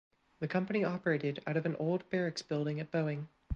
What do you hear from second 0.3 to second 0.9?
The company